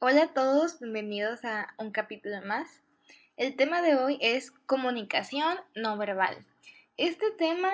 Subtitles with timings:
[0.00, 2.68] Hola a todos, bienvenidos a un capítulo más.
[3.36, 6.46] El tema de hoy es comunicación no verbal.
[6.96, 7.72] Este tema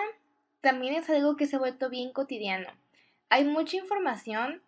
[0.62, 2.68] también es algo que se ha vuelto bien cotidiano.
[3.28, 4.62] Hay mucha información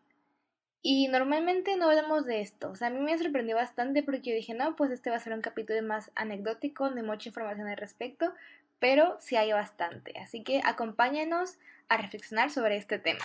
[0.82, 2.74] y normalmente no hablamos de esto.
[2.78, 5.40] A mí me sorprendió bastante porque yo dije, no, pues este va a ser un
[5.40, 8.34] capítulo más anecdótico, de mucha información al respecto,
[8.80, 10.12] pero sí hay bastante.
[10.18, 11.56] Así que acompáñenos
[11.88, 13.24] a reflexionar sobre este tema.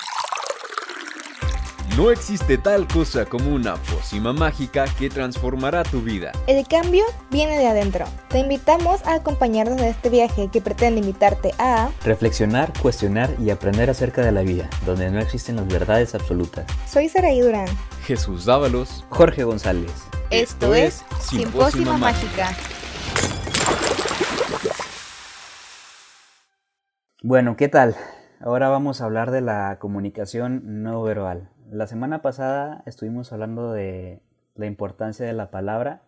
[1.97, 6.31] No existe tal cosa como una pócima mágica que transformará tu vida.
[6.47, 8.05] El cambio viene de adentro.
[8.29, 13.89] Te invitamos a acompañarnos en este viaje que pretende invitarte a reflexionar, cuestionar y aprender
[13.89, 16.65] acerca de la vida, donde no existen las verdades absolutas.
[16.87, 17.67] Soy Saraí Durán.
[18.05, 19.05] Jesús Dávalos.
[19.09, 19.91] Jorge González.
[20.29, 22.55] Esto, es Simpósima Mágica.
[27.21, 27.97] Bueno, ¿qué tal?
[28.39, 31.49] Ahora vamos a hablar de la comunicación no verbal.
[31.71, 34.21] La semana pasada estuvimos hablando de
[34.55, 36.01] la importancia de la palabra.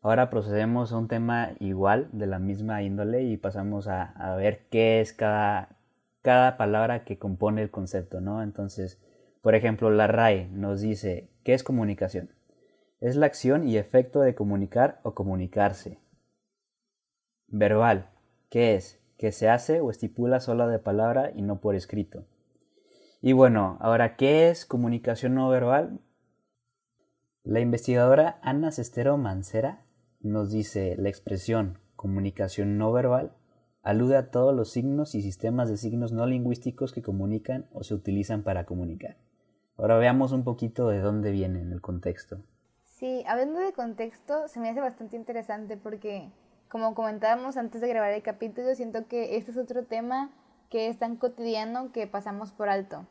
[0.00, 5.00] Ahora procedemos a un tema igual, de la misma índole, y pasamos a, ver qué
[5.00, 5.80] es cada,
[6.22, 8.44] cada palabra que compone el concepto, ¿no?
[8.44, 9.02] Entonces,
[9.42, 12.30] por ejemplo, la RAE nos dice, ¿qué es comunicación?
[13.00, 15.98] Es la acción y efecto de comunicar o comunicarse.
[17.48, 18.10] Verbal,
[18.50, 19.00] ¿qué es?
[19.18, 22.24] Que se hace o estipula sola de palabra y no por escrito.
[23.26, 25.98] Y bueno, ahora, ¿qué es comunicación no verbal?
[27.42, 29.82] La investigadora Ana Cestero Mancera
[30.20, 33.32] nos dice la expresión comunicación no verbal
[33.82, 37.94] alude a todos los signos y sistemas de signos no lingüísticos que comunican o se
[37.94, 39.16] utilizan para comunicar.
[39.76, 42.44] Ahora veamos un poquito de dónde viene en el contexto.
[42.84, 46.30] Sí, hablando de contexto, se me hace bastante interesante porque,
[46.68, 50.30] como comentábamos antes de grabar el capítulo, siento que este es otro tema
[50.70, 53.04] que es tan cotidiano que pasamos por alto.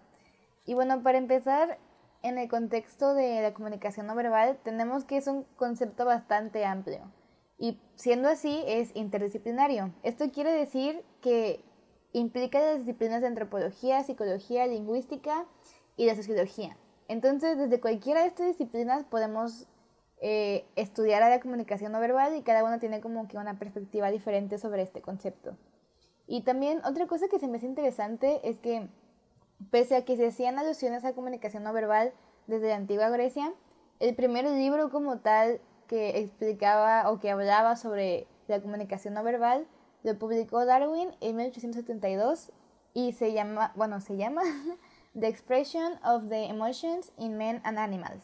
[0.66, 1.78] Y bueno, para empezar,
[2.22, 7.12] en el contexto de la comunicación no verbal, tenemos que es un concepto bastante amplio.
[7.58, 9.94] Y siendo así, es interdisciplinario.
[10.04, 11.64] Esto quiere decir que
[12.14, 15.46] implica las disciplinas de antropología, psicología, lingüística
[15.98, 16.78] y la sociología.
[17.08, 19.68] Entonces, desde cualquiera de estas disciplinas podemos
[20.20, 24.10] eh, estudiar a la comunicación no verbal y cada uno tiene como que una perspectiva
[24.10, 25.58] diferente sobre este concepto.
[26.26, 28.88] Y también otra cosa que se me hace interesante es que
[29.72, 32.14] Pese a que se hacían alusiones a comunicación no verbal
[32.48, 33.54] desde la antigua Grecia,
[34.00, 39.68] el primer libro como tal que explicaba o que hablaba sobre la comunicación no verbal
[40.04, 42.52] lo publicó Darwin en 1872
[42.94, 44.42] y se llama, bueno, se llama
[45.20, 48.24] The Expression of the Emotions in Men and Animals.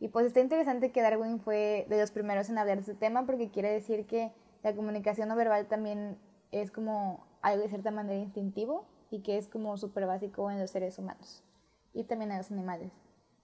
[0.00, 3.26] Y pues está interesante que Darwin fue de los primeros en hablar de este tema
[3.26, 4.32] porque quiere decir que
[4.62, 6.18] la comunicación no verbal también
[6.50, 10.70] es como algo de cierta manera instintivo y que es como súper básico en los
[10.70, 11.44] seres humanos
[11.92, 12.90] y también en los animales.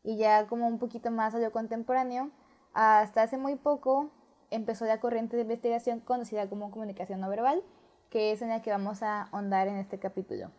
[0.03, 2.31] Y ya como un poquito más a lo contemporáneo,
[2.75, 4.11] hasta hace muy poco
[4.51, 7.63] empezó la corriente de investigación conocida como comunicación no verbal,
[8.11, 10.51] que es en la que vamos a ahondar en este capítulo.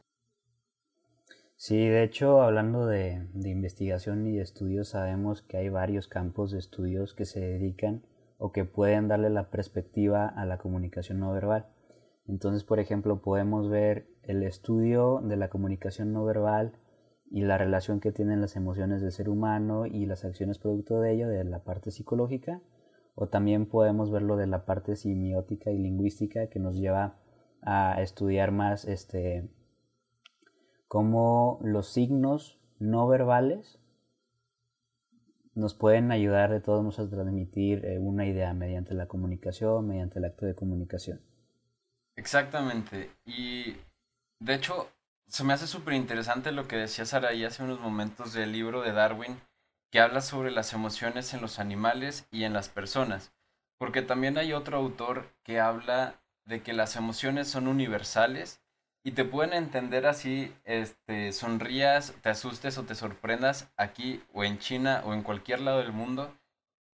[1.57, 6.51] Sí, de hecho, hablando de, de, investigación y de estudios, sabemos que hay varios campos
[6.51, 8.01] de estudios que se dedican
[8.37, 11.67] o que pueden darle la perspectiva a la comunicación no verbal.
[12.27, 16.73] Entonces, por ejemplo, podemos ver el estudio de la comunicación no verbal
[17.29, 21.13] y la relación que tienen las emociones del ser humano y las acciones producto de
[21.13, 22.61] ello, de la parte psicológica,
[23.15, 27.17] o también podemos verlo de la parte simiótica y lingüística que nos lleva
[27.61, 29.49] a estudiar más este,
[30.87, 33.79] cómo los signos no verbales
[35.53, 40.19] nos pueden ayudar de todos modos a transmitir eh, una idea mediante la comunicación, mediante
[40.19, 41.21] el acto de comunicación.
[42.21, 43.09] Exactamente.
[43.25, 43.77] Y
[44.39, 44.91] de hecho,
[45.27, 48.91] se me hace súper interesante lo que decía Saraí hace unos momentos del libro de
[48.91, 49.41] Darwin,
[49.91, 53.33] que habla sobre las emociones en los animales y en las personas.
[53.79, 58.61] Porque también hay otro autor que habla de que las emociones son universales
[59.03, 64.59] y te pueden entender así, este, sonrías, te asustes o te sorprendas aquí o en
[64.59, 66.37] China o en cualquier lado del mundo,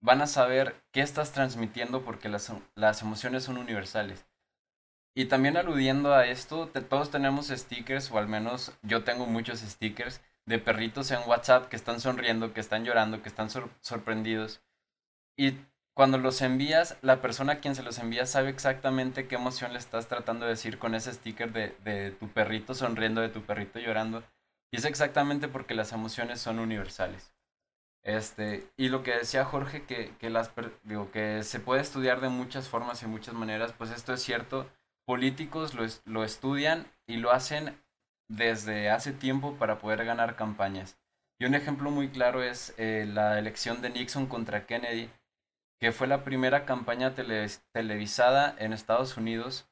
[0.01, 4.25] van a saber qué estás transmitiendo porque las, las emociones son universales.
[5.17, 10.21] Y también aludiendo a esto, todos tenemos stickers, o al menos yo tengo muchos stickers
[10.45, 13.49] de perritos en WhatsApp que están sonriendo, que están llorando, que están
[13.81, 14.61] sorprendidos.
[15.35, 15.55] Y
[15.95, 19.79] cuando los envías, la persona a quien se los envía sabe exactamente qué emoción le
[19.79, 23.79] estás tratando de decir con ese sticker de, de tu perrito sonriendo, de tu perrito
[23.79, 24.23] llorando.
[24.71, 27.33] Y es exactamente porque las emociones son universales.
[28.03, 30.51] Este, y lo que decía Jorge, que, que, las,
[30.83, 34.69] digo, que se puede estudiar de muchas formas y muchas maneras, pues esto es cierto
[35.07, 37.81] políticos lo, lo estudian y lo hacen
[38.29, 40.99] desde hace tiempo para poder ganar campañas.
[41.39, 45.09] Y un ejemplo muy claro es eh, la elección de Nixon contra Kennedy,
[45.79, 49.69] que fue la primera campaña televisada en Estados Unidos,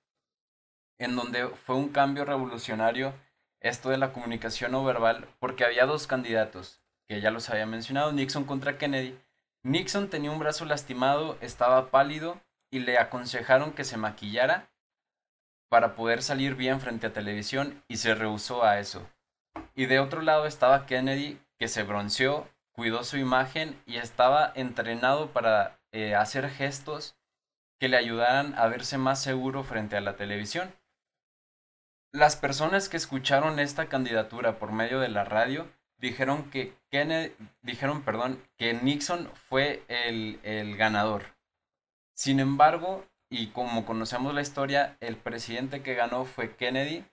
[0.99, 3.13] en donde fue un cambio revolucionario
[3.59, 8.11] esto de la comunicación no verbal, porque había dos candidatos, que ya los había mencionado,
[8.11, 9.19] Nixon contra Kennedy.
[9.63, 12.39] Nixon tenía un brazo lastimado, estaba pálido
[12.71, 14.69] y le aconsejaron que se maquillara
[15.69, 19.07] para poder salir bien frente a televisión y se rehusó a eso.
[19.75, 25.31] Y de otro lado estaba Kennedy, que se bronceó, cuidó su imagen y estaba entrenado
[25.31, 27.15] para eh, hacer gestos
[27.79, 30.73] que le ayudaran a verse más seguro frente a la televisión.
[32.11, 38.01] Las personas que escucharon esta candidatura por medio de la radio dijeron que Kennedy, dijeron,
[38.03, 41.35] perdón, que Nixon fue el, el ganador.
[42.13, 47.05] Sin embargo, y como conocemos la historia, el presidente que ganó fue Kennedy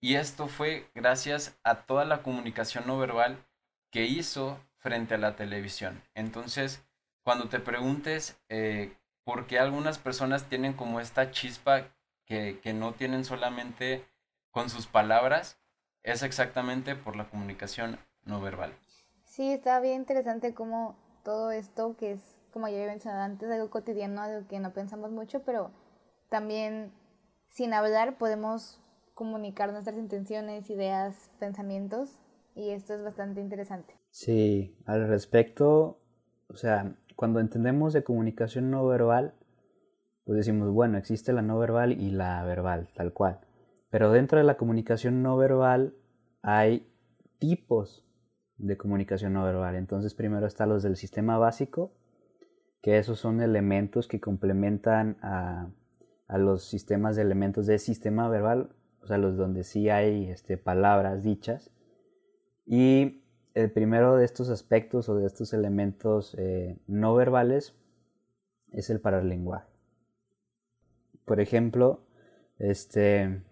[0.00, 3.44] y esto fue gracias a toda la comunicación no verbal
[3.90, 6.02] que hizo frente a la televisión.
[6.14, 6.82] Entonces,
[7.24, 8.92] cuando te preguntes eh,
[9.24, 11.88] por qué algunas personas tienen como esta chispa
[12.24, 14.04] que, que no tienen solamente
[14.50, 15.58] con sus palabras,
[16.02, 18.72] es exactamente por la comunicación no verbal.
[19.24, 23.70] Sí, está bien interesante cómo todo esto, que es, como ya había mencionado antes, algo
[23.70, 25.70] cotidiano, algo que no pensamos mucho, pero
[26.28, 26.90] también
[27.50, 28.80] sin hablar podemos
[29.14, 32.18] comunicar nuestras intenciones, ideas, pensamientos
[32.56, 33.94] y esto es bastante interesante.
[34.10, 36.00] Sí, al respecto,
[36.48, 39.34] o sea, cuando entendemos de comunicación no verbal,
[40.24, 43.38] pues decimos, bueno, existe la no verbal y la verbal, tal cual.
[43.88, 45.94] Pero dentro de la comunicación no verbal
[46.42, 46.92] hay
[47.38, 48.04] tipos
[48.56, 49.76] de comunicación no verbal.
[49.76, 51.92] Entonces primero están los del sistema básico,
[52.80, 55.68] que esos son elementos que complementan a,
[56.26, 58.70] a los sistemas de elementos del sistema verbal
[59.02, 61.70] o sea, los donde sí hay este, palabras dichas.
[62.66, 63.22] Y
[63.54, 67.74] el primero de estos aspectos o de estos elementos eh, no verbales
[68.72, 69.72] es el paralenguaje.
[71.24, 72.02] Por ejemplo,
[72.58, 73.42] este,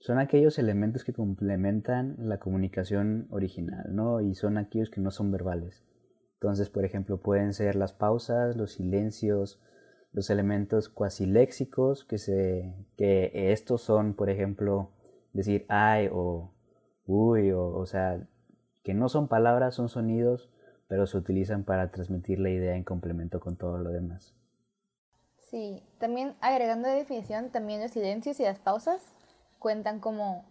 [0.00, 4.20] son aquellos elementos que complementan la comunicación original, ¿no?
[4.20, 5.82] Y son aquellos que no son verbales.
[6.40, 9.60] Entonces, por ejemplo, pueden ser las pausas, los silencios,
[10.12, 14.90] los elementos cuasi léxicos, que, se, que estos son, por ejemplo,
[15.34, 16.50] decir ay o
[17.04, 18.26] uy, o, o sea,
[18.82, 20.48] que no son palabras, son sonidos,
[20.88, 24.34] pero se utilizan para transmitir la idea en complemento con todo lo demás.
[25.36, 29.02] Sí, también agregando de definición, también los silencios y las pausas
[29.58, 30.46] cuentan como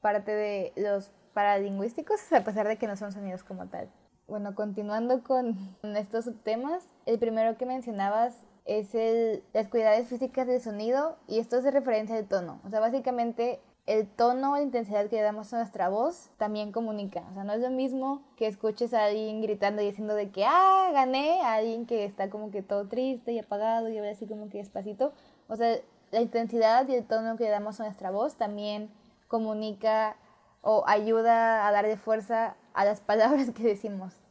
[0.00, 3.88] parte de los paralingüísticos, a pesar de que no son sonidos como tal.
[4.32, 8.34] Bueno, continuando con estos subtemas, el primero que mencionabas
[8.64, 12.58] es el, las cualidades físicas del sonido y esto es de referencia al tono.
[12.64, 17.22] O sea, básicamente el tono, la intensidad que le damos a nuestra voz también comunica.
[17.30, 20.46] O sea, no es lo mismo que escuches a alguien gritando y diciendo de que,
[20.46, 24.48] ah, gané, a alguien que está como que todo triste y apagado y así como
[24.48, 25.12] que despacito.
[25.46, 25.76] O sea,
[26.10, 28.90] la intensidad y el tono que le damos a nuestra voz también
[29.28, 30.16] comunica
[30.62, 34.21] o ayuda a darle fuerza a las palabras que decimos.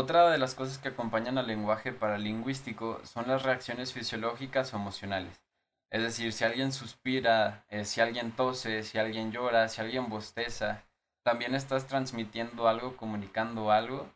[0.00, 5.42] Otra de las cosas que acompañan al lenguaje paralingüístico son las reacciones fisiológicas o emocionales.
[5.90, 10.84] Es decir, si alguien suspira, eh, si alguien tose, si alguien llora, si alguien bosteza,
[11.24, 14.08] también estás transmitiendo algo, comunicando algo.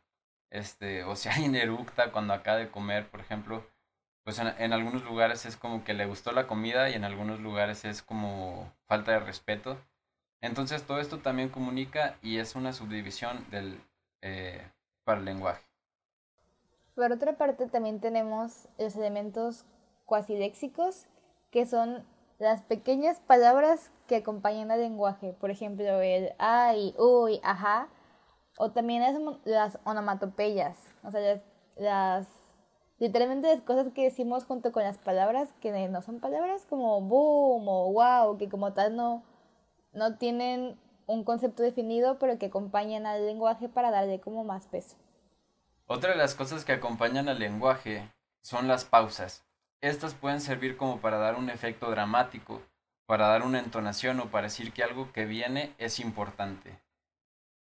[0.50, 3.67] Este, o si alguien eructa cuando acaba de comer, por ejemplo,
[4.22, 7.84] pues en, algunos lugares es como que le gustó la comida y en algunos lugares
[7.84, 9.81] es como falta de respeto.
[10.43, 13.81] Entonces todo esto también comunica y es una subdivisión del
[14.22, 14.65] eh,
[15.05, 15.71] para el lenguaje.
[16.94, 19.65] Por otra parte, también tenemos los elementos
[20.05, 21.06] cuasi léxicos,
[21.51, 22.05] que son
[22.39, 25.32] las pequeñas palabras que acompañan al lenguaje.
[25.32, 27.89] Por ejemplo, el ay, uy, ajá.
[28.58, 30.77] O también las, las onomatopeyas.
[31.03, 31.41] O sea, las,
[31.77, 32.29] las,
[32.99, 37.67] literalmente las cosas que decimos junto con las palabras que no son palabras como boom
[37.69, 39.22] o wow, que como tal no,
[39.93, 44.96] no tienen un concepto definido, pero que acompañan al lenguaje para darle como más peso.
[45.86, 48.08] Otra de las cosas que acompañan al lenguaje
[48.43, 49.44] son las pausas.
[49.81, 52.62] Estas pueden servir como para dar un efecto dramático,
[53.06, 56.79] para dar una entonación o para decir que algo que viene es importante.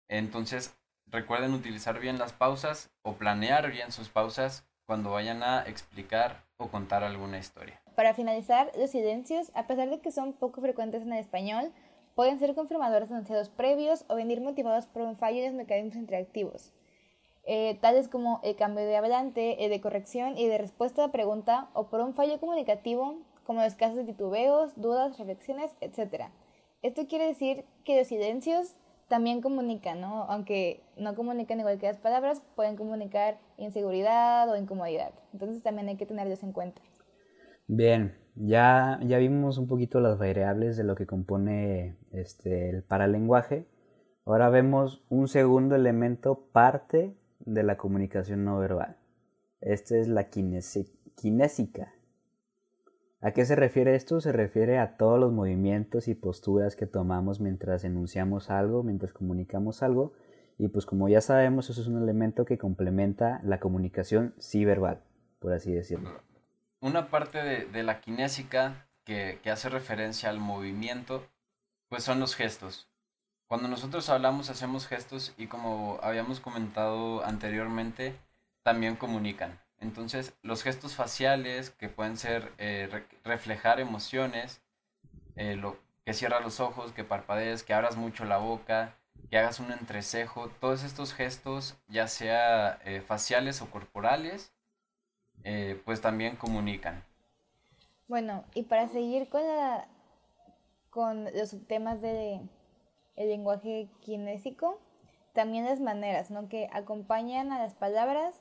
[0.08, 6.44] Entonces, recuerden utilizar bien las pausas o planear bien sus pausas cuando vayan a explicar
[6.58, 7.80] o contar alguna historia.
[7.96, 11.72] Para finalizar, los silencios, a pesar de que son poco frecuentes en el español,
[12.14, 16.72] pueden ser confirmadores anunciados previos o venir motivados por un fallo en los mecanismos interactivos.
[17.46, 21.68] Eh, tales como el cambio de hablante, el de corrección y de respuesta a pregunta,
[21.74, 26.30] o por un fallo comunicativo, como los casos de titubeos, dudas, reflexiones, etc.
[26.82, 28.76] Esto quiere decir que los silencios
[29.08, 30.24] también comunican, ¿no?
[30.24, 35.12] Aunque no comunican igual que las palabras, pueden comunicar inseguridad o incomodidad.
[35.34, 36.80] Entonces también hay que tenerlos en cuenta.
[37.66, 43.66] Bien, ya, ya vimos un poquito las variables de lo que compone este, el paralenguaje.
[44.24, 48.96] Ahora vemos un segundo elemento parte de la comunicación no verbal.
[49.60, 51.92] Esta es la kinésica.
[53.20, 54.20] ¿A qué se refiere esto?
[54.20, 59.82] Se refiere a todos los movimientos y posturas que tomamos mientras enunciamos algo, mientras comunicamos
[59.82, 60.12] algo.
[60.58, 65.02] Y pues como ya sabemos, eso es un elemento que complementa la comunicación sí verbal,
[65.38, 66.10] por así decirlo.
[66.80, 71.26] Una parte de, la kinésica que, que hace referencia al movimiento,
[71.88, 72.93] pues son los gestos.
[73.54, 78.16] Cuando nosotros hablamos, hacemos gestos y como habíamos comentado anteriormente,
[78.64, 79.60] también comunican.
[79.78, 82.88] Entonces, los gestos faciales que pueden ser eh,
[83.22, 84.60] reflejar emociones,
[85.36, 88.96] eh, lo, que cierras los ojos, que parpadees, que abras mucho la boca,
[89.30, 94.52] que hagas un entrecejo, todos estos gestos, ya sea eh, faciales o corporales,
[95.84, 97.04] pues también comunican.
[98.08, 99.86] Bueno, y para seguir con, la,
[100.90, 102.50] con los temas del
[103.16, 104.78] el lenguaje kinésico,
[105.32, 106.48] también las maneras, ¿no?
[106.48, 108.40] Que acompañan a las palabras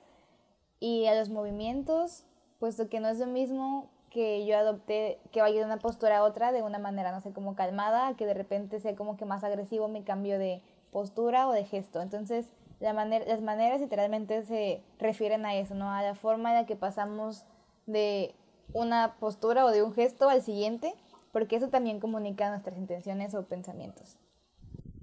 [0.80, 2.25] y a los movimientos,
[2.60, 6.24] puesto que no es lo mismo que yo adopté, que vaya de una postura a
[6.24, 9.44] otra de una manera, no sé, como calmada, que de repente sea como que más
[9.44, 10.62] agresivo mi cambio de
[10.92, 12.00] postura o de gesto.
[12.00, 12.46] Entonces,
[12.80, 15.89] las maneras literalmente se refieren a eso, ¿no?
[15.89, 17.46] A la forma en la que pasamos
[17.88, 18.36] de
[18.74, 20.94] una postura o de un gesto al siguiente,
[21.32, 24.18] porque eso también comunica nuestras intenciones o pensamientos.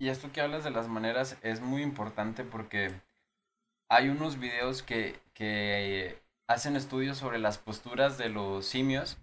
[0.00, 2.90] Y esto que hablas de las maneras es muy importante porque
[3.90, 5.20] hay unos videos que,
[6.46, 9.18] hacen estudios sobre las posturas de los simios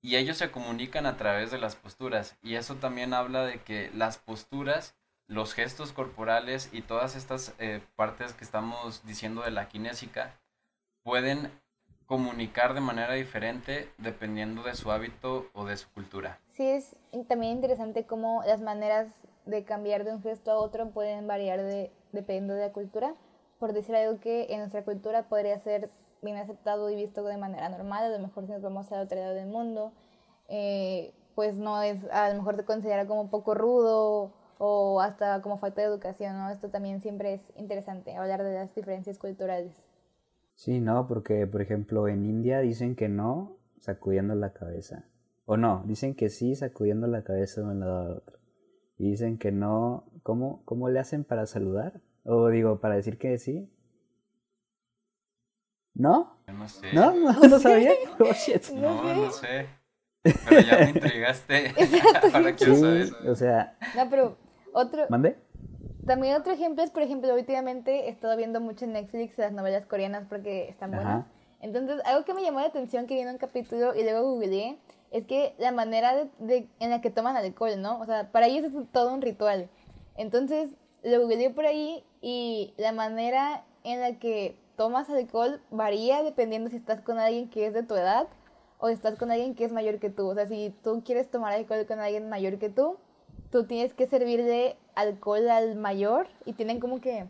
[0.00, 2.36] y ellos se comunican a través de las posturas.
[2.42, 4.94] Y eso también habla de que las posturas,
[5.26, 10.38] los gestos corporales y todas estas eh, partes que estamos diciendo de la kinésica
[11.02, 11.50] pueden
[12.06, 16.38] comunicar de manera diferente dependiendo de su hábito o de su cultura.
[16.50, 16.96] Sí, es
[17.28, 19.08] también interesante cómo las maneras
[19.48, 23.14] de cambiar de un gesto a otro pueden variar de, dependiendo de la cultura
[23.58, 25.90] por decir algo que en nuestra cultura podría ser
[26.22, 29.18] bien aceptado y visto de manera normal, a lo mejor si nos vamos a otro
[29.18, 29.92] lado del mundo,
[30.48, 35.58] eh, pues no es, a lo mejor se considera como poco rudo o hasta como
[35.58, 36.36] falta de educación.
[36.50, 39.72] Esto también siempre es interesante, hablar de las diferencias culturales.
[40.54, 45.04] Sí, no, porque por ejemplo en India dicen que no sacudiendo la cabeza.
[45.46, 48.37] O no, dicen que sí sacudiendo la cabeza de un lado al otro.
[48.98, 52.00] Y dicen que no, ¿cómo, cómo le hacen para saludar?
[52.24, 53.70] O digo, para decir que sí.
[55.94, 56.36] ¿No?
[56.46, 56.92] no sé.
[56.92, 57.12] ¿No?
[57.14, 57.92] ¿No, sabía?
[58.18, 58.70] Oh, shit.
[58.70, 59.66] No, no sé.
[60.22, 61.74] Pero ya me intrigaste.
[62.32, 63.76] Ahora quiero sí, O sea.
[63.96, 64.36] No, pero
[64.72, 65.06] otro.
[65.08, 65.36] ¿Mande?
[66.06, 69.86] También otro ejemplo es, por ejemplo, últimamente he estado viendo mucho en Netflix las novelas
[69.86, 71.26] coreanas porque están buenas.
[71.60, 74.78] Entonces, algo que me llamó la atención que vi en un capítulo y luego googleé
[75.10, 78.00] es que la manera de, en la que toman alcohol, ¿no?
[78.00, 79.68] O sea, para ellos es todo un ritual.
[80.16, 80.70] Entonces,
[81.02, 86.76] lo googleé por ahí y la manera en la que tomas alcohol varía dependiendo si
[86.76, 88.28] estás con alguien que es de tu edad
[88.78, 90.28] o estás con alguien que es mayor que tú.
[90.28, 92.96] O sea, si tú quieres tomar alcohol con alguien mayor que tú,
[93.50, 97.26] tú tienes que servirle alcohol al mayor y tienen como que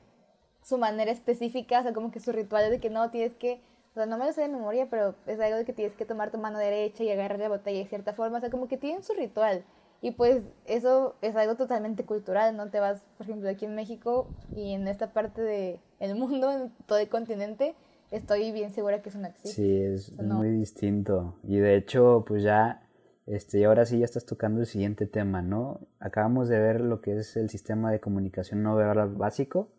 [0.62, 3.60] su manera específica, o sea, como que su ritual de que no, tienes que,
[3.98, 6.04] o sea, no me lo sé de memoria, pero es algo de que tienes que
[6.04, 8.76] tomar tu mano derecha y agarrar la botella de cierta forma, o sea, como que
[8.76, 9.64] tienen su ritual.
[10.00, 12.70] Y pues eso es algo totalmente cultural, ¿no?
[12.70, 16.70] Te vas, por ejemplo, aquí en México y en esta parte del el mundo, en
[16.86, 17.74] todo el continente,
[18.12, 19.48] estoy bien segura que eso no existe.
[19.48, 21.34] Sí, es muy distinto.
[21.42, 22.86] Y de hecho, pues ya,
[23.26, 25.80] este, ahora sí ya estás tocando el siguiente tema, ¿no?
[25.98, 29.72] Acabamos de ver lo que es el sistema de comunicación no verbal básico.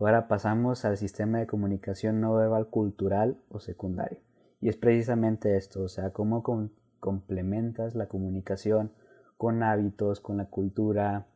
[0.00, 4.18] Ahora pasamos al sistema de comunicación no verbal cultural o secundario.
[4.62, 6.42] Y es precisamente esto, o sea, cómo
[7.00, 8.92] complementas la comunicación
[9.36, 11.26] con hábitos, con la cultura,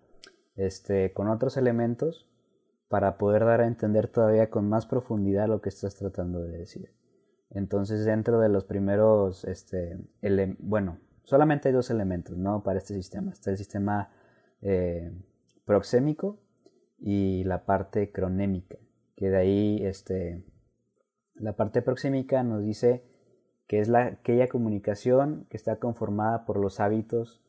[0.56, 2.26] este, con otros elementos
[2.88, 6.94] para poder dar a entender todavía con más profundidad lo que estás tratando de decir.
[7.50, 9.99] Entonces, dentro de los primeros, este,
[10.59, 12.62] bueno, solamente hay dos elementos, ¿no?
[12.62, 13.33] Para este sistema.
[13.33, 14.11] Está el sistema
[14.62, 15.12] eh,
[15.66, 16.38] proxémico
[17.07, 18.79] y la parte cronémica,
[19.15, 20.43] que de ahí, este,
[21.35, 23.05] la parte proxémica nos dice
[23.67, 27.43] que es la, aquella comunicación que está conformada por los hábitos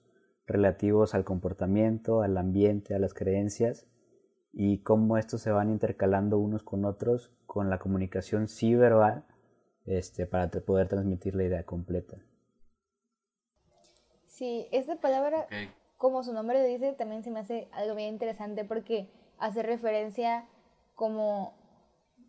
[0.45, 3.87] relativos al comportamiento, al ambiente, a las creencias
[4.51, 9.25] y cómo estos se van intercalando unos con otros con la comunicación sí verbal
[9.85, 12.17] este, para poder transmitir la idea completa.
[14.27, 15.47] Sí, esta palabra,
[15.95, 20.45] como su nombre dice, también se me hace algo bien interesante porque hace referencia
[20.95, 21.53] como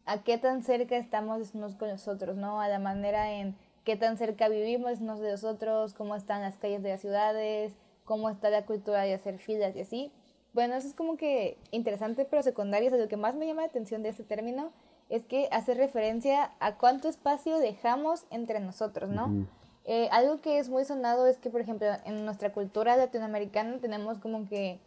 [0.05, 2.61] a qué tan cerca estamos unos con los otros, ¿no?
[2.61, 6.57] A la manera en qué tan cerca vivimos unos de los otros, cómo están las
[6.57, 7.73] calles de las ciudades,
[8.05, 10.13] cómo está la cultura de hacer filas y así.
[10.55, 12.93] Bueno, eso es como que interesante, pero secundario.
[12.93, 14.73] O lo que más me llama la atención de este término
[15.09, 19.47] es que hace referencia a cuánto espacio dejamos entre nosotros, ¿no?
[19.85, 24.19] Eh, algo que es muy sonado es que, por ejemplo, en nuestra cultura latinoamericana tenemos
[24.19, 24.81] como que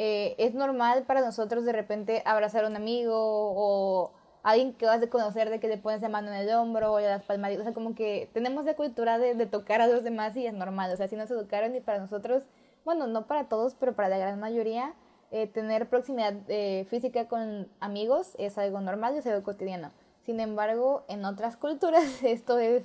[0.00, 4.12] eh, es normal para nosotros de repente abrazar a un amigo o
[4.44, 7.00] alguien que vas a conocer de que le pones la mano en el hombro o
[7.00, 10.46] las palmaditas, o sea, como que tenemos la cultura de, tocar a los demás y
[10.46, 12.44] es normal, o sea, si nos educaron y para nosotros,
[12.84, 14.94] bueno, no para todos, pero para la gran mayoría,
[15.32, 19.90] eh, tener proximidad eh, física con amigos es algo normal y es algo cotidiano.
[20.24, 22.84] Sin embargo, en otras culturas esto es,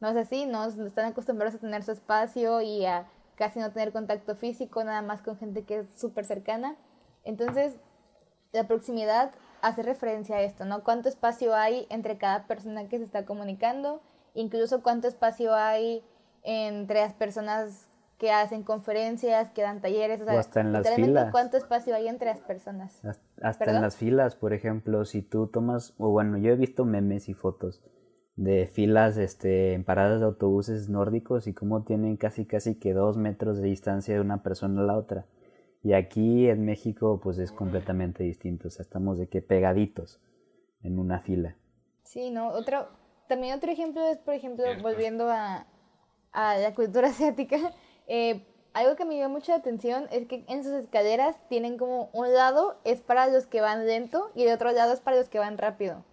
[0.00, 3.06] no es así, no están acostumbrados a tener su espacio y a
[3.36, 6.76] casi no tener contacto físico, nada más con gente que es súper cercana.
[7.24, 7.74] Entonces,
[8.52, 10.82] la proximidad hace referencia a esto, ¿no?
[10.82, 14.00] ¿Cuánto espacio hay entre cada persona que se está comunicando?
[14.34, 16.02] Incluso cuánto espacio hay
[16.42, 17.88] entre las personas
[18.18, 21.30] que hacen conferencias, que dan talleres, o, sea, hasta en las filas.
[21.30, 23.02] ¿Cuánto espacio hay entre las personas?
[23.42, 27.28] Hasta, en las filas, por ejemplo, si tú tomas, o bueno, yo he visto memes
[27.28, 27.82] y fotos
[28.36, 33.16] de filas este, en paradas de autobuses nórdicos y cómo tienen casi casi que dos
[33.16, 35.26] metros de distancia de una persona a la otra.
[35.82, 40.20] Y aquí en México pues es completamente distinto, o sea, estamos de que pegaditos
[40.82, 41.56] en una fila.
[42.02, 42.48] Sí, ¿no?
[42.48, 42.88] Otro,
[43.28, 45.66] también otro ejemplo es, por ejemplo, volviendo a,
[46.32, 47.72] a la cultura asiática,
[48.06, 52.32] eh, algo que me dio mucha atención es que en sus escaleras tienen como un
[52.34, 55.38] lado es para los que van lento y el otro lado es para los que
[55.38, 56.04] van rápido.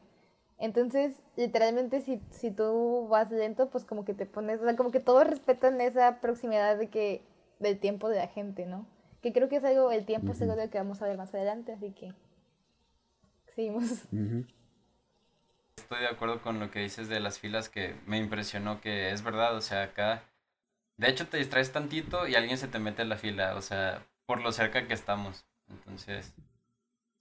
[0.64, 4.92] Entonces, literalmente, si, si tú vas lento, pues como que te pones, o sea, como
[4.92, 7.22] que todos respetan esa proximidad de que,
[7.60, 8.86] del tiempo de la gente, ¿no?
[9.24, 11.34] que creo que es algo, el tiempo es algo de que vamos a ver más
[11.34, 12.14] adelante, así que
[13.56, 14.04] seguimos.
[15.78, 19.24] Estoy de acuerdo con lo que dices de las filas, que me impresionó que es
[19.24, 20.24] verdad, o sea, acá,
[20.98, 24.06] de hecho te distraes tantito y alguien se te mete en la fila, o sea,
[24.26, 26.34] por lo cerca que estamos, entonces...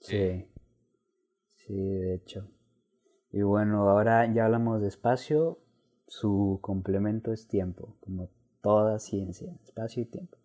[0.00, 0.48] Sí,
[1.55, 2.48] sí, de hecho.
[3.33, 5.59] Y bueno, ahora ya hablamos de espacio,
[6.07, 8.29] su complemento es tiempo, como
[8.61, 10.37] toda ciencia, espacio y tiempo.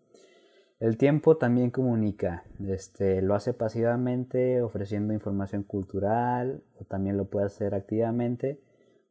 [0.80, 7.47] El tiempo también comunica, este, lo hace pasivamente ofreciendo información cultural o también lo puede
[7.47, 8.62] hacer activamente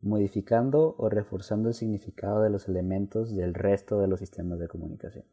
[0.01, 5.25] modificando o reforzando el significado de los elementos del resto de los sistemas de comunicación.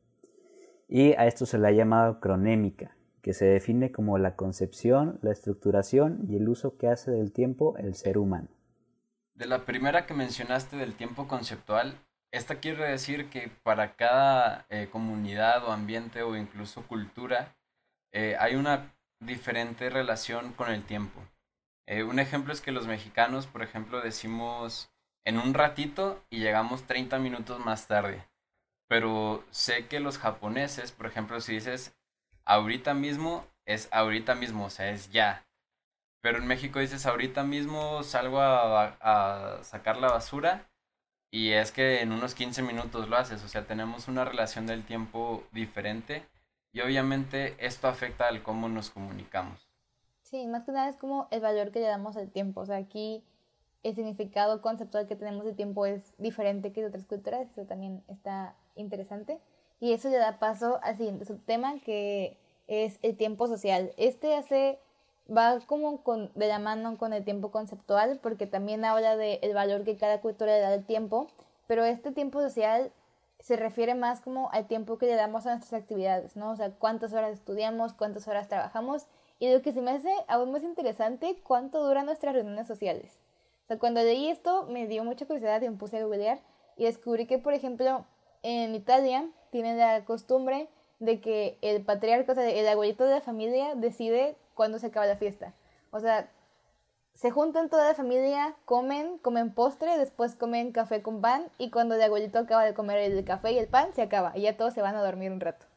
[0.89, 5.31] Y a esto se le ha llamado cronémica, que se define como la concepción, la
[5.31, 8.49] estructuración y el uso que hace del tiempo el ser humano.
[9.33, 11.97] De la primera que mencionaste del tiempo conceptual,
[12.31, 17.55] esta quiere decir que para cada eh, comunidad o ambiente o incluso cultura
[18.11, 21.21] eh, hay una diferente relación con el tiempo.
[21.87, 24.91] Eh, un ejemplo es que los mexicanos, por ejemplo, decimos
[25.25, 28.27] en un ratito y llegamos 30 minutos más tarde.
[28.89, 31.95] Pero sé que los japoneses, por ejemplo, si dices
[32.45, 35.45] ahorita mismo, es ahorita mismo, o sea, es ya.
[36.21, 40.69] Pero en México dices ahorita mismo salgo a sacar la basura
[41.33, 44.85] y es que en unos 15 minutos lo haces, o sea, tenemos una relación del
[44.85, 46.23] tiempo diferente
[46.71, 49.67] y obviamente esto afecta al cómo nos comunicamos.
[50.21, 52.77] Sí, más que nada es como el valor que le damos al tiempo, o sea,
[52.77, 53.23] aquí
[53.81, 58.03] el significado conceptual que tenemos de tiempo es diferente que de otras culturas, eso también
[58.07, 59.39] está interesante.
[59.83, 63.91] Y eso le da paso al siguiente subtema que es el tiempo social.
[63.97, 64.79] Este hace
[65.29, 69.53] va como con, de la mano con el tiempo conceptual, porque también habla del el
[69.53, 71.27] valor que cada cultura le da al tiempo,
[71.67, 72.93] pero este tiempo social
[73.41, 76.51] se refiere más como al tiempo que le damos a nuestras actividades, ¿no?
[76.51, 80.53] O sea, cuántas horas estudiamos, cuántas horas trabajamos, y lo que se me hace aún
[80.53, 83.19] más interesante, cuánto duran nuestras reuniones sociales.
[83.65, 86.39] O sea, cuando leí esto me dio mucha curiosidad y me puse a googlear
[86.77, 88.05] y descubrí que, por ejemplo,
[88.43, 90.67] en Italia tienen la costumbre
[90.99, 95.05] de que el patriarca, o sea, el abuelito de la familia decide cuándo se acaba
[95.05, 95.53] la fiesta.
[95.91, 96.27] O sea,
[97.13, 101.93] se juntan toda la familia, comen, comen postre, después comen café con pan y cuando
[101.93, 104.73] el abuelito acaba de comer el café y el pan, se acaba y ya todos
[104.73, 105.67] se van a dormir un rato.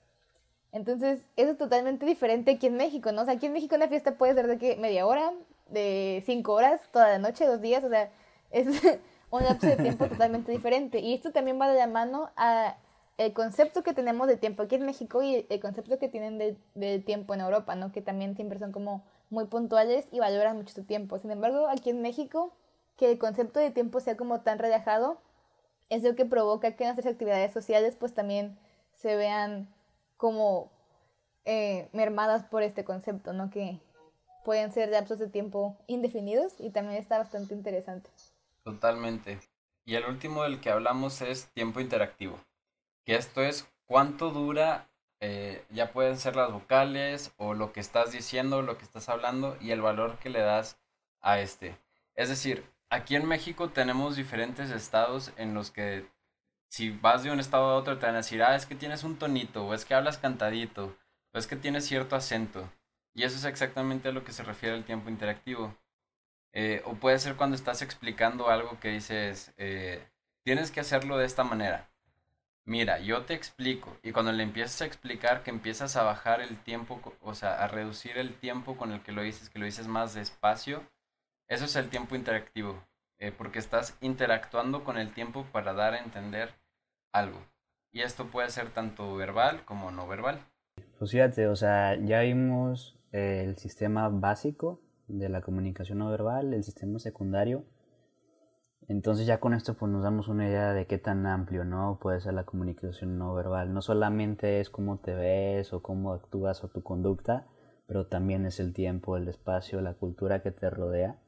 [0.72, 3.22] Entonces, eso es totalmente diferente aquí en México, ¿no?
[3.22, 5.32] O sea, aquí en México una fiesta puede ser de que media hora,
[5.68, 8.10] de cinco horas, toda la noche, dos días, o sea,
[8.50, 8.66] es
[9.30, 11.00] un lapso de tiempo totalmente diferente.
[11.00, 12.76] Y esto también va de la mano a
[13.18, 16.98] el concepto que tenemos de tiempo aquí en México y el concepto que tienen de,
[17.00, 17.92] tiempo en Europa, ¿no?
[17.92, 21.18] Que también siempre son como muy puntuales y valoran mucho su tiempo.
[21.18, 22.52] Sin embargo, aquí en México,
[22.96, 25.18] que el concepto de tiempo sea como tan relajado,
[25.88, 28.58] es lo que provoca que nuestras actividades sociales pues también
[28.92, 29.68] se vean
[30.16, 30.70] como
[31.44, 33.50] eh, mermadas por este concepto, ¿no?
[33.50, 33.80] Que
[34.44, 38.10] pueden ser lapsos de tiempo indefinidos y también está bastante interesante.
[38.62, 39.38] Totalmente.
[39.84, 42.36] Y el último del que hablamos es tiempo interactivo,
[43.06, 44.90] que esto es cuánto dura,
[45.20, 49.56] eh, ya pueden ser las vocales o lo que estás diciendo, lo que estás hablando
[49.60, 50.78] y el valor que le das
[51.20, 51.78] a este.
[52.14, 56.06] Es decir, aquí en México tenemos diferentes estados en los que
[56.68, 59.04] si vas de un estado a otro te van a decir, ah, es que tienes
[59.04, 60.96] un tonito, o es que hablas cantadito,
[61.32, 62.68] o es que tienes cierto acento.
[63.14, 65.74] Y eso es exactamente a lo que se refiere el tiempo interactivo.
[66.52, 70.06] Eh, o puede ser cuando estás explicando algo que dices, eh,
[70.42, 71.88] tienes que hacerlo de esta manera.
[72.66, 73.96] Mira, yo te explico.
[74.02, 77.68] Y cuando le empiezas a explicar que empiezas a bajar el tiempo, o sea, a
[77.68, 80.82] reducir el tiempo con el que lo dices, que lo dices más despacio,
[81.48, 82.82] eso es el tiempo interactivo.
[83.18, 86.50] Eh, porque estás interactuando con el tiempo para dar a entender
[87.12, 87.38] algo.
[87.92, 90.40] Y esto puede ser tanto verbal como no verbal.
[90.98, 96.64] Pues fíjate, o sea, ya vimos el sistema básico de la comunicación no verbal, el
[96.64, 97.64] sistema secundario.
[98.88, 102.20] Entonces ya con esto pues nos damos una idea de qué tan amplio no puede
[102.20, 103.74] ser la comunicación no verbal.
[103.74, 107.46] No solamente es cómo te ves o cómo actúas o tu conducta,
[107.86, 111.18] pero también es el tiempo, el espacio, la cultura que te rodea.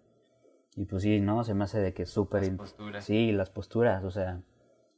[0.77, 1.43] Y pues sí, ¿no?
[1.43, 2.45] Se me hace de que es súper...
[3.01, 4.41] Sí, las posturas, o sea,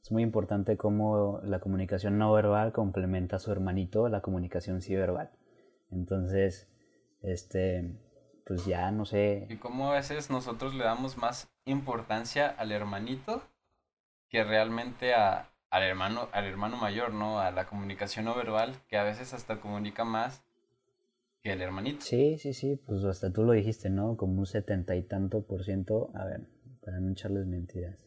[0.03, 4.95] es muy importante cómo la comunicación no verbal complementa a su hermanito, la comunicación sí
[4.95, 5.31] verbal.
[5.91, 6.69] Entonces,
[7.23, 7.97] este,
[8.51, 9.47] pues ya no sé.
[9.49, 13.45] Y cómo a veces nosotros le damos más importancia al hermanito
[14.29, 17.39] que realmente a, al hermano, al hermano mayor, ¿no?
[17.39, 20.43] A la comunicación no verbal, que a veces hasta comunica más
[21.45, 22.01] que el hermanito.
[22.01, 24.17] Sí, sí, sí, pues hasta tú lo dijiste, ¿no?
[24.17, 26.49] Como un setenta y tanto por ciento, a ver,
[26.85, 28.05] para no echarles mentiras.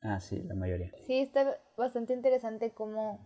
[0.00, 0.92] Ah, sí, la mayoría.
[1.06, 3.20] Sí, está bastante interesante cómo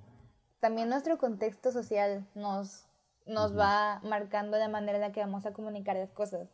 [0.58, 2.89] también nuestro contexto social nos
[3.30, 6.48] nos va marcando la manera en la que vamos a comunicar las cosas.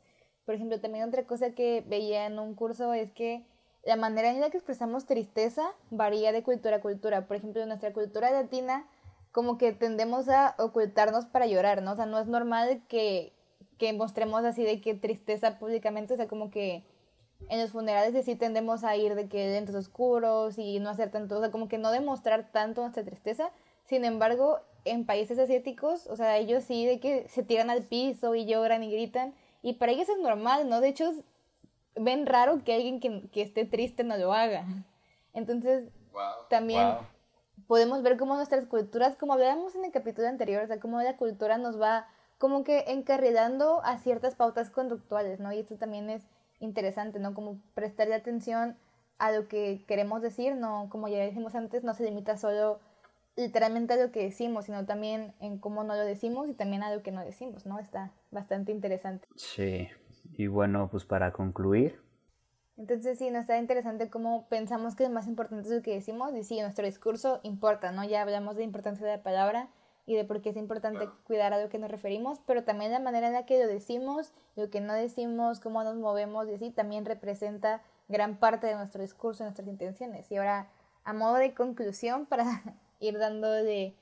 [0.44, 3.44] Por ejemplo, también otra cosa que veía en un curso es que
[3.84, 7.26] la manera en la que expresamos tristeza varía de cultura a cultura.
[7.26, 8.86] Por ejemplo, en nuestra cultura latina,
[9.32, 11.92] como que tendemos a ocultarnos para llorar, ¿no?
[11.92, 13.32] O sea, no es normal que,
[13.78, 16.84] que mostremos así de que tristeza públicamente, o sea, como que
[17.48, 21.36] en los funerales sí tendemos a ir de que dentro oscuros y no hacer tanto,
[21.36, 23.50] o sea, como que no demostrar tanto nuestra tristeza.
[23.84, 28.34] Sin embargo, en países asiáticos, o sea, ellos sí de que se tiran al piso
[28.34, 30.80] y lloran y gritan, y para ellos es normal, ¿no?
[30.80, 31.12] De hecho,
[31.96, 34.64] ven raro que alguien que, esté triste no lo haga.
[35.32, 35.90] Entonces,
[36.48, 36.96] también
[37.66, 41.16] podemos ver cómo nuestras culturas, como hablábamos en el capítulo anterior, o sea, cómo la
[41.16, 42.06] cultura nos va
[42.38, 45.52] como que encarrilando a ciertas pautas conductuales, ¿no?
[45.52, 46.22] Y esto también es
[46.60, 47.34] interesante, ¿no?
[47.34, 48.76] Como prestarle atención
[49.18, 52.80] a lo que queremos decir, no, como ya dijimos antes, no se limita solo
[53.36, 56.94] literalmente a lo que decimos, sino también en cómo no lo decimos y también a
[56.94, 57.78] lo que no decimos, ¿no?
[57.78, 59.28] Está bastante interesante.
[59.36, 59.88] Sí,
[60.32, 62.00] y bueno, pues para concluir.
[62.78, 66.44] Entonces sí, nos está interesante cómo pensamos que es más importante lo que decimos y
[66.44, 68.04] sí, nuestro discurso importa, ¿no?
[68.04, 69.68] Ya hablamos de la importancia de la palabra
[70.06, 73.00] y de por qué es importante cuidar a lo que nos referimos, pero también la
[73.00, 76.70] manera en la que lo decimos, lo que no decimos, cómo nos movemos y así,
[76.70, 80.30] también representa gran parte de nuestro discurso, nuestras intenciones.
[80.30, 80.68] Y ahora,
[81.02, 82.44] a modo de conclusión, para
[83.00, 83.94] ir dando de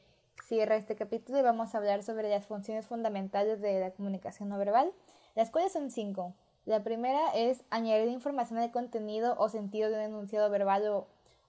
[0.45, 4.49] cierre a este capítulo y vamos a hablar sobre las funciones fundamentales de la comunicación
[4.49, 4.93] no verbal,
[5.35, 6.35] las cuales son cinco.
[6.67, 11.07] La primera es añadir información al contenido o sentido de un enunciado verbal o,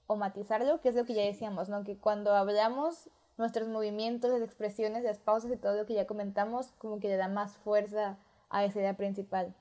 [0.08, 1.84] o matizarlo, que es lo que ya decíamos, ¿no?
[1.84, 6.68] Que cuando hablamos, nuestros movimientos, las expresiones, las pausas y todo lo que ya comentamos,
[6.78, 8.18] como que le da más fuerza
[8.50, 9.54] a esa idea principal.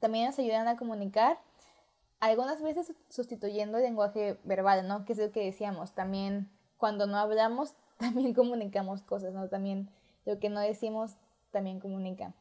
[0.00, 1.38] También nos ayudan a comunicar,
[2.20, 5.04] algunas veces sustituyendo el lenguaje verbal, ¿no?
[5.04, 6.50] Que es lo que decíamos, también
[6.84, 9.48] cuando no hablamos, también comunicamos cosas, ¿no?
[9.48, 9.88] También
[10.26, 11.12] lo que no decimos
[11.50, 12.34] también comunica.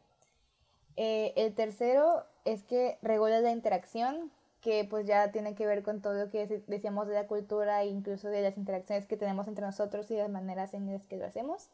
[0.97, 6.01] Eh, el tercero es que regula la interacción, que pues ya tiene que ver con
[6.01, 9.65] todo lo que decíamos de la cultura e incluso de las interacciones que tenemos entre
[9.65, 11.69] nosotros y las maneras en las que lo hacemos.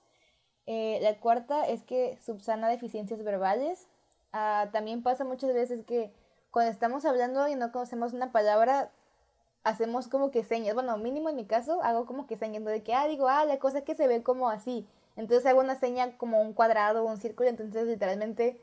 [0.67, 3.87] Eh, la cuarta es que subsana deficiencias verbales.
[4.31, 6.13] Ah, también pasa muchas veces que
[6.51, 8.91] cuando estamos hablando y no conocemos una palabra,
[9.63, 12.93] hacemos como que señas, bueno, mínimo en mi caso, hago como que señas de que,
[12.93, 14.87] ah, digo, ah, la cosa que se ve como así.
[15.15, 18.61] Entonces hago una seña como un cuadrado o un círculo, entonces literalmente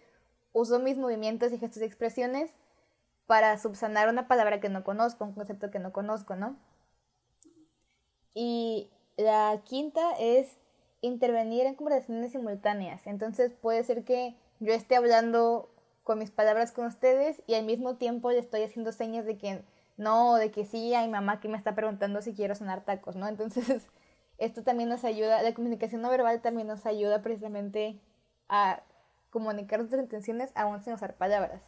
[0.53, 2.51] uso mis movimientos y gestos y expresiones
[3.27, 6.57] para subsanar una palabra que no conozco, un concepto que no conozco, ¿no?
[8.35, 10.57] Y la quinta es
[11.01, 13.07] intervenir en conversaciones simultáneas.
[13.07, 15.69] Entonces puede ser que yo esté hablando
[16.05, 19.63] con mis palabras con ustedes y al mismo tiempo le estoy haciendo señas de que
[19.97, 23.29] no, de que sí, hay mamá que me está preguntando si quiero cenar tacos, ¿no?
[23.29, 23.89] Entonces,
[24.39, 28.01] esto también nos ayuda, la comunicación no verbal también nos ayuda precisamente
[28.49, 28.83] a
[29.31, 31.63] comunicar nuestras intenciones aún sin usar palabras.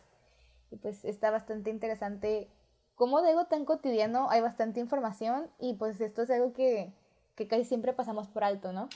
[0.70, 2.48] Y pues está bastante interesante
[2.94, 6.92] cómo de algo tan cotidiano hay bastante información y pues esto es algo que,
[7.36, 8.88] que casi siempre pasamos por alto, ¿no?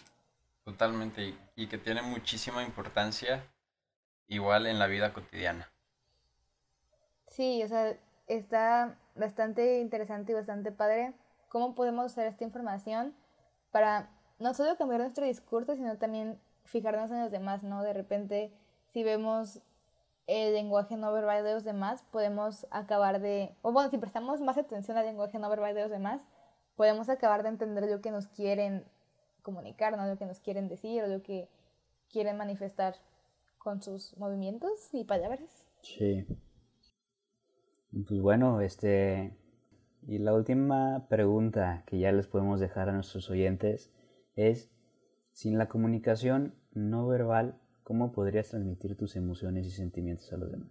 [0.64, 3.44] Totalmente, y que tiene muchísima importancia
[4.28, 5.70] igual en la vida cotidiana.
[7.26, 11.14] Sí, o sea, está bastante interesante y bastante padre
[11.48, 13.14] cómo podemos usar esta información
[13.70, 17.82] para no solo cambiar nuestro discurso, sino también fijarnos en los demás, ¿no?
[17.82, 18.52] De repente,
[18.92, 19.60] si vemos
[20.26, 24.56] el lenguaje no verbal de los demás, podemos acabar de, o bueno, si prestamos más
[24.56, 26.22] atención al lenguaje no verbal de los demás,
[26.76, 28.84] podemos acabar de entender lo que nos quieren
[29.42, 30.06] comunicar, ¿no?
[30.06, 31.48] Lo que nos quieren decir o lo que
[32.10, 32.96] quieren manifestar
[33.58, 35.66] con sus movimientos y palabras.
[35.82, 36.26] Sí.
[37.92, 39.36] Pues bueno, este,
[40.06, 43.92] y la última pregunta que ya les podemos dejar a nuestros oyentes
[44.34, 44.70] es,
[45.32, 50.70] sin la comunicación no verbal, ¿cómo podrías transmitir tus emociones y sentimientos a los demás?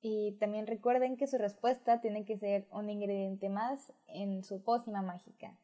[0.00, 5.02] Y también recuerden que su respuesta tiene que ser un ingrediente más en su pócima
[5.02, 5.58] mágica.